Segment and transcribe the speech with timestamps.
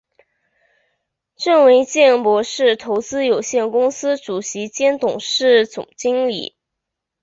[1.35, 6.55] 郑维健博士投资有限公司主席兼董事总经理。